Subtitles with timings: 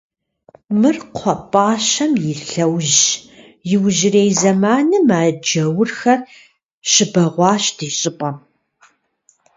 [0.79, 3.01] —Мыр кхъуэпӀащэм и лъэужьщ,
[3.73, 6.19] иужьрей зэманым а джаурхэр
[6.91, 8.37] щыбэгъуащ ди щӀыпӀэм.